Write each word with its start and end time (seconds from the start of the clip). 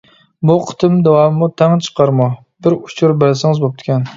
بۇ 0.49 0.53
قېتىم 0.69 0.95
داۋامىمۇ 1.09 1.49
تەڭ 1.63 1.77
چىقارمۇ؟ 1.89 2.29
بىر 2.65 2.79
ئۇچۇر 2.79 3.17
بەرسىڭىز 3.25 3.63
بوپتىكەن. 3.67 4.09